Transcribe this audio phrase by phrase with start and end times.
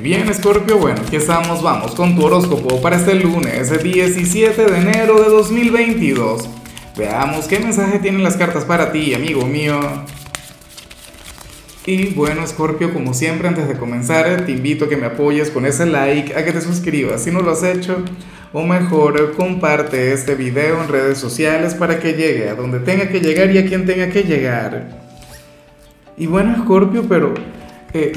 [0.00, 5.20] Bien, Scorpio, bueno, aquí estamos, vamos con tu horóscopo para este lunes, 17 de enero
[5.20, 6.48] de 2022.
[6.96, 9.80] Veamos qué mensaje tienen las cartas para ti, amigo mío.
[11.84, 15.66] Y bueno, Scorpio, como siempre, antes de comenzar, te invito a que me apoyes con
[15.66, 18.04] ese like, a que te suscribas si no lo has hecho,
[18.52, 23.20] o mejor, comparte este video en redes sociales para que llegue a donde tenga que
[23.20, 24.90] llegar y a quien tenga que llegar.
[26.16, 27.34] Y bueno, Scorpio, pero...
[27.92, 28.12] Eh,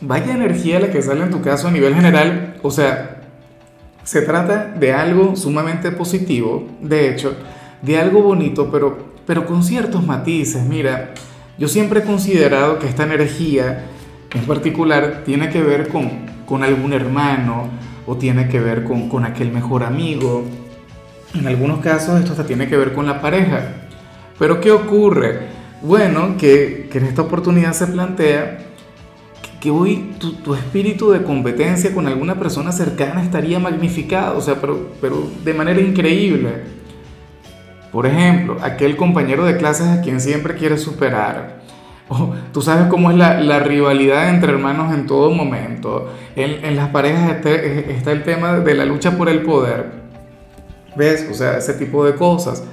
[0.00, 2.56] vaya energía la que sale en tu caso a nivel general.
[2.62, 3.22] O sea,
[4.04, 7.34] se trata de algo sumamente positivo, de hecho,
[7.82, 10.64] de algo bonito, pero, pero con ciertos matices.
[10.64, 11.14] Mira,
[11.58, 13.86] yo siempre he considerado que esta energía
[14.34, 16.10] en particular tiene que ver con,
[16.46, 17.68] con algún hermano
[18.06, 20.44] o tiene que ver con, con aquel mejor amigo.
[21.34, 23.74] En algunos casos esto hasta tiene que ver con la pareja.
[24.38, 25.60] Pero ¿qué ocurre?
[25.82, 28.69] Bueno, que, que en esta oportunidad se plantea
[29.60, 34.92] que hoy tu, espíritu de competencia con alguna persona cercana estaría magnificado, o sea, pero,
[35.02, 36.80] pero de manera increíble.
[37.92, 41.60] Por ejemplo, aquel compañero de clases a quien siempre quieres superar.
[42.12, 46.12] O, tú sabes cómo es la, rivalidad entre hermanos en todo momento.
[46.34, 49.92] En, las parejas está, está, el tema de la lucha por el poder.
[50.96, 51.28] ¿Ves?
[51.30, 52.64] O sea, ese tipo de cosas.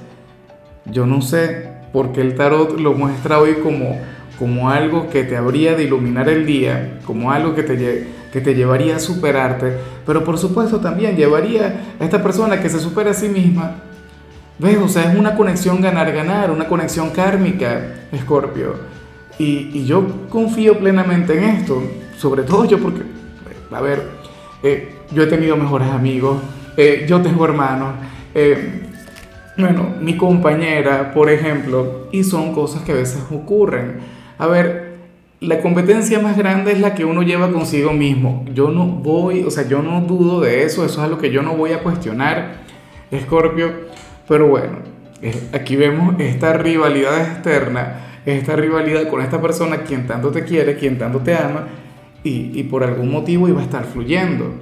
[0.86, 4.00] Yo no sé por qué el tarot lo muestra hoy como
[4.38, 8.56] como algo que te habría de iluminar el día, como algo que te, que te
[8.56, 13.14] llevaría a superarte, pero por supuesto también llevaría a esta persona que se supera a
[13.14, 13.76] sí misma.
[14.60, 14.78] ¿Ves?
[14.78, 18.76] O sea, es una conexión ganar-ganar, una conexión kármica, Escorpio.
[19.40, 21.82] Y, yo confío plenamente en esto,
[22.18, 23.04] sobre todo yo porque,
[23.72, 24.04] a ver,
[24.64, 26.40] eh, yo he tenido mejores amigos,
[26.76, 27.94] eh, yo tengo hermanos,
[28.34, 28.84] eh,
[29.58, 34.17] bueno, mi compañera, por ejemplo, y son cosas que a veces ocurren.
[34.38, 34.96] A ver,
[35.40, 38.46] la competencia más grande es la que uno lleva consigo mismo.
[38.54, 41.42] Yo no voy, o sea, yo no dudo de eso, eso es algo que yo
[41.42, 42.64] no voy a cuestionar,
[43.12, 43.72] Escorpio.
[44.28, 44.80] Pero bueno,
[45.54, 50.98] aquí vemos esta rivalidad externa, esta rivalidad con esta persona quien tanto te quiere, quien
[50.98, 51.68] tanto te ama,
[52.24, 54.54] y, y por algún motivo iba a estar fluyendo.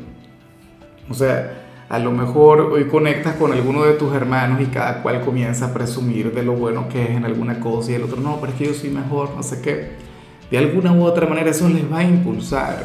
[1.09, 5.21] O sea, a lo mejor hoy conectas con alguno de tus hermanos y cada cual
[5.21, 8.37] comienza a presumir de lo bueno que es en alguna cosa y el otro no,
[8.39, 9.91] pero es que yo soy mejor, no sé qué.
[10.49, 12.83] De alguna u otra manera eso les va a impulsar.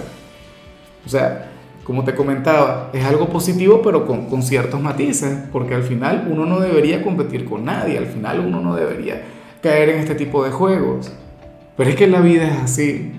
[1.04, 1.50] O sea,
[1.84, 6.44] como te comentaba, es algo positivo pero con, con ciertos matices, porque al final uno
[6.44, 9.22] no debería competir con nadie, al final uno no debería
[9.62, 11.10] caer en este tipo de juegos.
[11.76, 13.12] Pero es que la vida es así.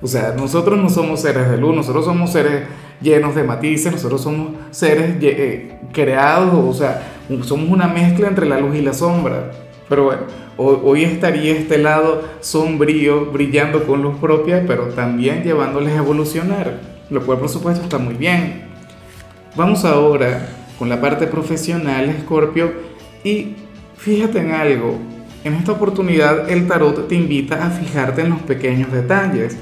[0.00, 2.62] O sea, nosotros no somos seres de luz, nosotros somos seres
[3.00, 7.02] llenos de matices, nosotros somos seres eh, creados, o sea,
[7.42, 9.52] somos una mezcla entre la luz y la sombra.
[9.88, 10.22] Pero bueno,
[10.56, 16.80] hoy estaría este lado sombrío, brillando con luz propia, pero también llevándoles a evolucionar,
[17.10, 18.62] lo cual por supuesto está muy bien.
[19.56, 22.72] Vamos ahora con la parte profesional, Scorpio,
[23.24, 23.56] y
[23.96, 24.96] fíjate en algo.
[25.42, 29.56] En esta oportunidad el tarot te invita a fijarte en los pequeños detalles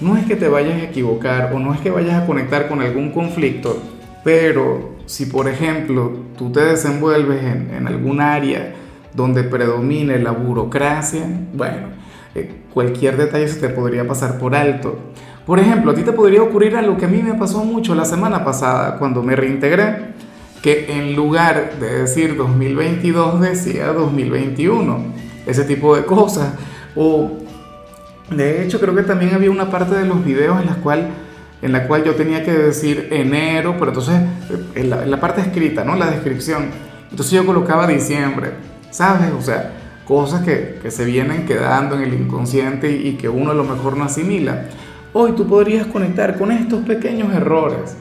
[0.00, 2.80] no es que te vayas a equivocar o no es que vayas a conectar con
[2.80, 3.82] algún conflicto,
[4.22, 8.74] pero si por ejemplo tú te desenvuelves en, algún área
[9.14, 11.22] donde predomine la burocracia,
[11.52, 11.88] bueno,
[12.34, 14.98] eh, cualquier detalle se te podría pasar por alto.
[15.44, 18.04] Por ejemplo, a ti te podría ocurrir algo que a mí me pasó mucho la
[18.04, 20.12] semana pasada cuando me reintegré,
[20.62, 24.98] que en lugar de decir 2022 decía 2021,
[25.46, 26.52] ese tipo de cosas.
[26.94, 27.38] O
[28.30, 31.08] de hecho, creo que también había una parte de los videos en la cual,
[31.62, 34.20] en la cual yo tenía que decir enero, pero entonces
[34.74, 35.96] en la, parte escrita, ¿no?
[35.96, 36.66] La descripción.
[37.10, 38.50] Entonces yo colocaba diciembre,
[38.90, 39.30] ¿sabes?
[39.32, 39.72] O sea,
[40.06, 43.64] cosas que, que se vienen quedando en el inconsciente y, y que uno a lo
[43.64, 44.66] mejor no asimila.
[45.14, 47.96] Hoy tú podrías conectar con estos pequeños errores.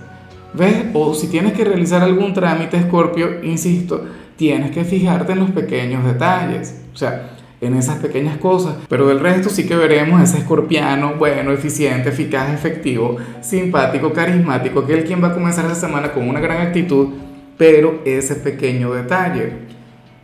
[0.53, 0.87] ¿Ves?
[0.93, 4.05] O si tienes que realizar algún trámite, Scorpio, insisto,
[4.35, 6.81] tienes que fijarte en los pequeños detalles.
[6.93, 8.75] O sea, en esas pequeñas cosas.
[8.89, 14.99] Pero del resto sí que veremos ese escorpiano bueno, eficiente, eficaz, efectivo, simpático, carismático, que
[14.99, 17.09] es quien va a comenzar esa semana con una gran actitud,
[17.57, 19.67] pero ese pequeño detalle.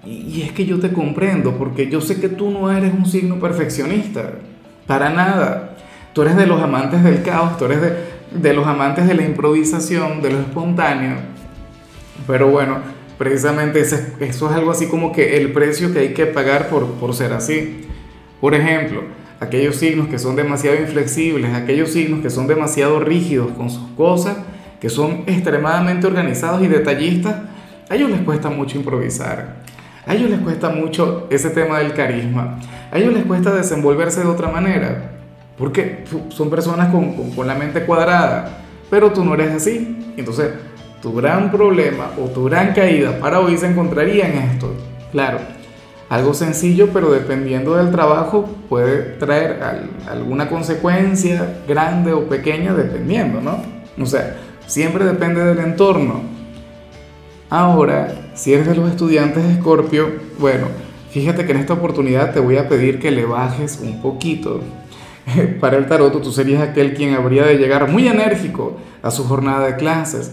[0.06, 3.40] Y, es que yo te comprendo, porque yo sé que tú no eres un signo
[3.40, 4.34] perfeccionista,
[4.86, 5.76] para nada.
[6.12, 7.94] Tú eres de los amantes del caos, tú eres de,
[8.40, 11.16] de los amantes de la improvisación, de lo espontáneo.
[12.28, 12.80] Pero bueno,
[13.18, 17.14] Precisamente eso es algo así como que el precio que hay que pagar por, por
[17.14, 17.86] ser así.
[18.42, 19.04] Por ejemplo,
[19.40, 24.38] aquellos signos que son demasiado inflexibles, aquellos signos que son demasiado rígidos con sus cosas,
[24.82, 27.36] que son extremadamente organizados y detallistas,
[27.90, 29.64] a ellos les cuesta mucho improvisar.
[30.06, 32.60] A ellos les cuesta mucho ese tema del carisma.
[32.92, 35.12] A ellos les cuesta desenvolverse de otra manera.
[35.58, 40.14] Porque son personas con, con, la mente cuadrada, pero tú no eres así.
[40.18, 40.52] Entonces,
[41.04, 44.74] tu gran problema o tu gran caída para hoy se encontraría en esto.
[45.12, 45.40] Claro,
[46.08, 49.60] algo sencillo, pero dependiendo del trabajo puede traer
[50.10, 53.58] alguna consecuencia grande o pequeña, dependiendo, ¿no?
[54.02, 56.22] O sea, siempre depende del entorno.
[57.50, 60.08] Ahora, si eres de los estudiantes de Escorpio,
[60.40, 60.68] bueno,
[61.12, 64.62] fíjate que en esta oportunidad te voy a pedir que le bajes un poquito.
[65.60, 69.66] Para el tarot tú serías aquel quien habría de llegar muy enérgico a su jornada
[69.68, 70.32] de clases.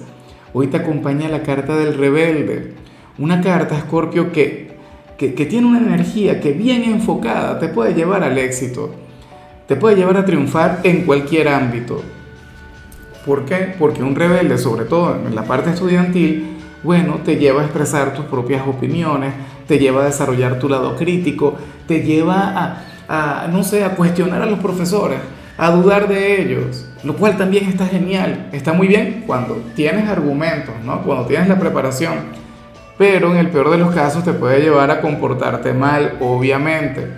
[0.52, 2.74] Hoy te acompaña la carta del rebelde,
[3.18, 4.76] una carta, Escorpio, que,
[5.16, 8.90] que, tiene una energía que bien enfocada te puede llevar al éxito,
[9.68, 12.02] te puede llevar a triunfar en cualquier ámbito.
[13.24, 13.74] ¿Por qué?
[13.78, 18.24] Porque un rebelde, sobre todo en la parte estudiantil, bueno, te lleva a expresar tus
[18.24, 19.34] propias opiniones,
[19.68, 21.54] te lleva a desarrollar tu lado crítico,
[21.86, 25.18] te lleva a, no sé, a cuestionar a los profesores,
[25.62, 30.74] a dudar de ellos, lo cual también está genial, está muy bien cuando tienes argumentos,
[30.86, 31.02] ¿no?
[31.02, 32.14] Cuando tienes la preparación,
[32.96, 37.08] pero en el peor de los casos te puede llevar a comportarte mal, obviamente,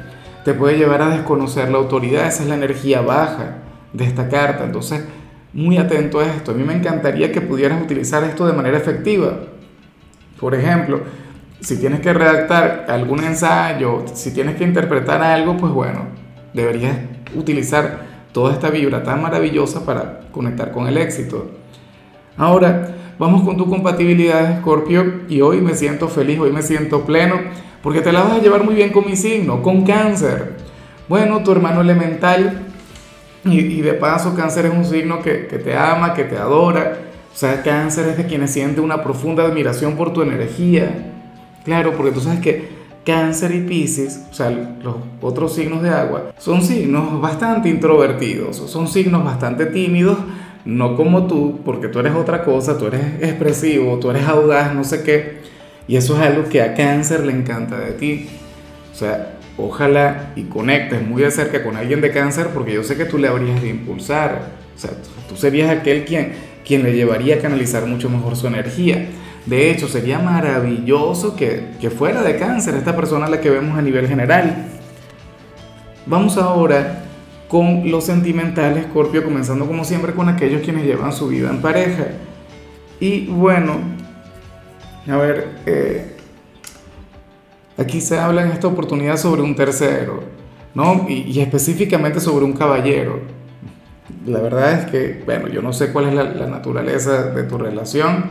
[0.44, 3.59] te puede llevar a desconocer la autoridad, esa es la energía baja
[3.93, 5.05] de esta carta, entonces
[5.53, 6.50] muy atento a esto.
[6.50, 9.37] A mí me encantaría que pudieras utilizar esto de manera efectiva.
[10.41, 11.03] Por ejemplo,
[11.61, 16.06] si tienes que redactar algún ensayo, si tienes que interpretar algo, pues bueno,
[16.53, 16.97] deberías
[17.37, 21.50] utilizar toda esta vibra tan maravillosa para conectar con el éxito.
[22.37, 27.37] Ahora, vamos con tu compatibilidad, Scorpio, y hoy me siento feliz, hoy me siento pleno,
[27.82, 30.56] porque te la vas a llevar muy bien con mi signo, con cáncer.
[31.08, 32.62] Bueno, tu hermano elemental
[33.44, 36.99] y, de paso, cáncer es un signo que, que, te ama, que te adora.
[37.32, 41.12] O sea, cáncer es de quienes siente una profunda admiración por tu energía.
[41.64, 46.32] Claro, porque tú sabes que cáncer y piscis, o sea, los otros signos de agua,
[46.38, 50.19] son signos bastante introvertidos, son signos bastante tímidos,
[50.64, 54.84] no como tú, porque tú eres otra cosa, tú eres expresivo, tú eres audaz, no
[54.84, 55.43] sé qué.
[55.88, 58.28] Y eso es algo que a cáncer le encanta de ti.
[58.93, 62.96] O sea, ojalá y conectes muy de cerca con alguien de cáncer porque yo sé
[62.96, 64.52] que tú le habrías de impulsar.
[64.76, 64.90] O sea,
[65.28, 66.32] tú serías aquel quien,
[66.64, 69.08] quien le llevaría a canalizar mucho mejor su energía.
[69.47, 73.83] De hecho, sería maravilloso que, que fuera de cáncer esta persona la que vemos a
[73.83, 74.67] nivel general.
[76.06, 77.05] Vamos ahora
[77.49, 82.06] con los sentimentales, Scorpio, comenzando como siempre con aquellos quienes llevan su vida en pareja.
[83.00, 83.79] Y bueno,
[85.09, 86.12] a ver, eh,
[87.79, 90.23] Aquí se habla en esta oportunidad sobre un tercero,
[90.75, 91.06] ¿no?
[91.09, 93.21] Y, específicamente sobre un caballero.
[94.27, 98.27] La verdad es que, bueno, yo no sé cuál es la, naturaleza de tu relación,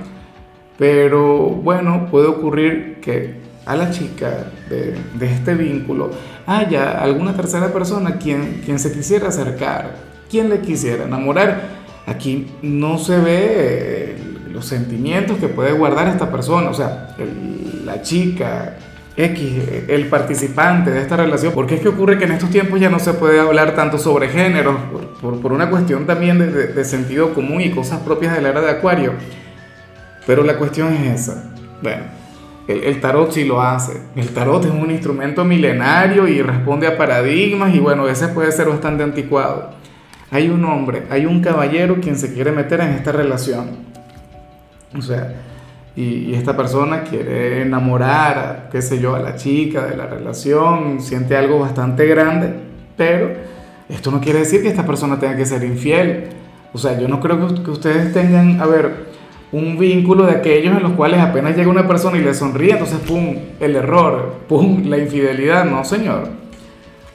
[0.77, 6.09] pero bueno, puede ocurrir que a la chica de, este vínculo
[6.45, 9.95] haya alguna tercera persona quien, quien se quisiera acercar,
[10.29, 11.81] quien le quisiera enamorar.
[12.07, 14.15] Aquí no se ve
[14.51, 17.15] los sentimientos que puede guardar esta persona, o sea,
[17.85, 18.75] la chica
[19.15, 22.89] X, el participante de esta relación, porque es que ocurre que en estos tiempos ya
[22.89, 24.77] no se puede hablar tanto sobre género,
[25.21, 28.61] por, por, una cuestión también de, de, sentido común y cosas propias de la era
[28.61, 29.13] de Acuario.
[30.31, 31.43] Pero la cuestión es esa.
[31.81, 32.03] Bueno,
[32.65, 33.99] el, el, tarot sí lo hace.
[34.15, 38.69] El tarot es un instrumento milenario y responde a paradigmas y bueno, ese puede ser
[38.69, 39.71] bastante anticuado.
[40.31, 43.71] Hay un hombre, hay un caballero quien se quiere meter en esta relación.
[44.97, 45.33] O sea,
[45.97, 51.35] y, esta persona quiere enamorar, qué sé yo, a la chica de la relación, siente
[51.35, 52.53] algo bastante grande,
[52.95, 53.33] pero
[53.89, 56.29] esto no quiere decir que esta persona tenga que ser infiel.
[56.71, 59.11] O sea, yo no creo que, que ustedes tengan, a ver,
[59.51, 62.99] un vínculo de aquellos en los cuales apenas llega una persona y le sonríe, entonces,
[62.99, 65.65] ¡pum!, el error, ¡pum!, la infidelidad.
[65.65, 66.29] No, señor.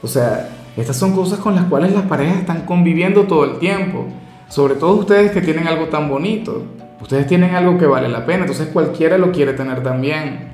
[0.02, 4.06] O sea, estas son cosas con las cuales las parejas están conviviendo todo el tiempo.
[4.48, 6.62] Sobre todo ustedes que tienen algo tan bonito.
[7.00, 10.48] Ustedes tienen algo que vale la pena, entonces cualquiera lo quiere tener también.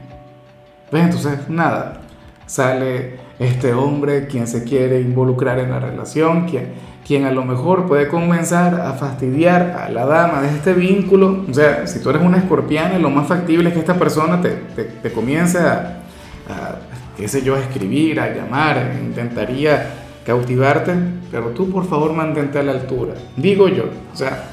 [0.91, 1.05] ¿Ves?
[1.05, 2.01] Entonces, nada,
[2.47, 6.73] sale este hombre quien se quiere involucrar en la relación, quien,
[7.13, 11.45] quien a lo mejor puede comenzar a fastidiar a la dama de este vínculo.
[11.47, 14.49] O sea, si tú eres una escorpiana, lo más factible es que esta persona te,
[14.49, 16.05] te, comience a,
[16.49, 16.77] a,
[17.15, 19.91] qué sé yo, a escribir, a llamar, intentaría
[20.25, 20.95] cautivarte,
[21.31, 23.13] pero tú por favor mantente a la altura.
[23.37, 24.45] Digo yo, o sea,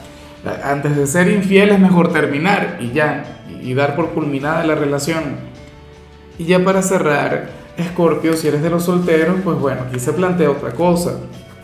[0.62, 3.24] antes de ser infiel es mejor terminar y ya,
[3.62, 5.24] y dar por culminada la relación.
[6.38, 10.51] Y ya para cerrar, Escorpio, si eres de los solteros, pues bueno, aquí se plantea
[10.51, 11.20] otra cosa.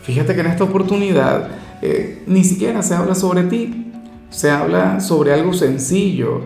[0.06, 1.50] Fíjate que en esta oportunidad
[1.82, 3.92] eh, ni siquiera se habla sobre ti,
[4.30, 6.42] se habla sobre algo sencillo.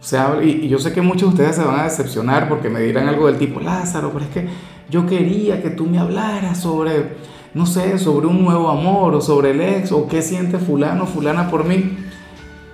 [0.00, 2.68] Se habla, y, y, yo sé que muchos de ustedes se van a decepcionar porque
[2.68, 4.48] me dirán algo del tipo, Lázaro, pero es que
[4.90, 7.12] yo quería que tú me hablaras sobre
[7.54, 11.06] no sé, sobre un nuevo amor o sobre el ex o qué siente fulano o
[11.06, 11.98] fulana por mí.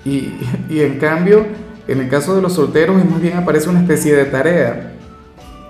[0.04, 0.32] Y,
[0.70, 1.46] y en cambio,
[1.88, 4.94] en el caso de los solteros, más bien aparece una especie de tarea,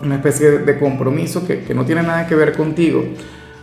[0.03, 3.03] una especie de compromiso que, que no tiene nada que ver contigo,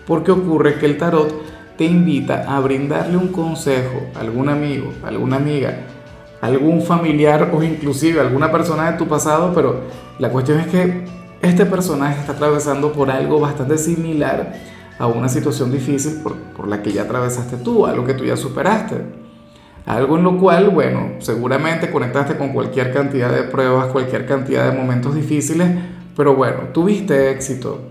[0.07, 1.33] porque ocurre que el tarot
[1.77, 5.77] te invita a brindarle un consejo a algún amigo, a alguna amiga,
[6.41, 9.81] algún familiar o inclusive alguna persona de tu pasado, pero
[10.19, 11.05] la cuestión es que
[11.41, 14.53] este personaje está atravesando por algo bastante similar
[14.97, 18.37] a una situación difícil por, por la que ya atravesaste tú, algo que tú ya
[18.37, 19.25] superaste.
[19.85, 24.75] Algo en lo cual, bueno, seguramente conectaste con cualquier cantidad de pruebas, cualquier cantidad de
[24.75, 25.67] momentos difíciles,
[26.15, 27.81] pero bueno, tuviste éxito.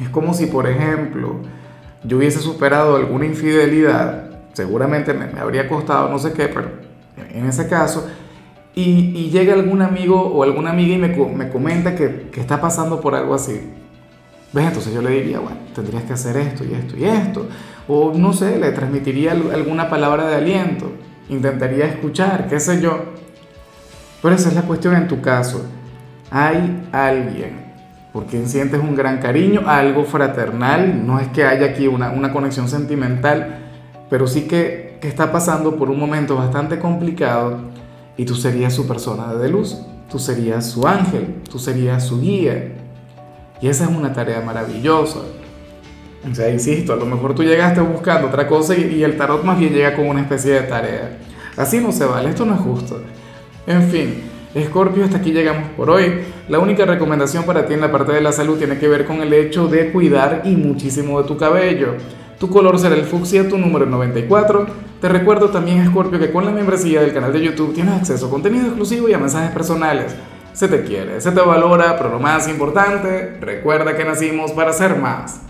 [0.00, 1.36] Es como si, por ejemplo,
[2.02, 6.68] yo hubiese superado alguna infidelidad, seguramente me, habría costado no sé qué, pero
[7.16, 8.06] en ese caso,
[8.74, 13.00] y, llega algún amigo o alguna amiga y me, me comenta que, que está pasando
[13.00, 13.60] por algo así.
[14.52, 14.66] ¿Ves?
[14.66, 17.48] Entonces yo le diría, bueno, tendrías que hacer esto y esto y esto.
[17.88, 20.92] O no sé, le transmitiría alguna palabra de aliento.
[21.28, 23.04] Intentaría escuchar, qué sé yo.
[24.22, 25.64] Pero esa es la cuestión en tu caso.
[26.30, 27.63] Hay alguien
[28.14, 31.04] por quien sientes un gran cariño, algo fraternal.
[31.04, 33.58] No es que haya aquí una, una conexión sentimental,
[34.08, 37.58] pero sí que, que está pasando por un momento bastante complicado
[38.16, 39.76] y tú serías su persona de luz.
[40.08, 42.74] Tú serías su ángel, tú serías su guía,
[43.60, 45.18] y esa es una tarea maravillosa.
[46.30, 49.58] O sea, insisto, a lo mejor tú llegaste buscando otra cosa y, el tarot más
[49.58, 51.18] bien llega con una especie de tarea.
[51.56, 53.00] Así no se vale, esto no es justo.
[53.66, 54.22] En fin,
[54.54, 56.20] Escorpio, hasta aquí llegamos por hoy.
[56.48, 59.20] La única recomendación para ti en la parte de la salud tiene que ver con
[59.20, 61.94] el hecho de cuidar y muchísimo de tu cabello.
[62.38, 64.66] Tu color será el fucsia, tu número 94.
[65.00, 68.30] Te recuerdo también, Escorpio, que con la membresía del canal de YouTube tienes acceso a
[68.30, 70.14] contenido exclusivo y a mensajes personales
[70.52, 74.96] se te quiere, se te valora, pero lo más importante, recuerda que nacimos para ser
[74.96, 75.40] más.